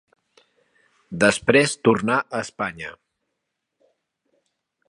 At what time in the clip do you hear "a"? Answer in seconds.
2.23-2.43